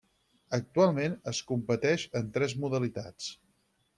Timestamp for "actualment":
0.57-1.17